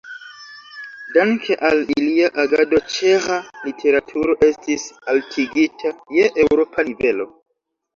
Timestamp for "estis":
4.51-4.91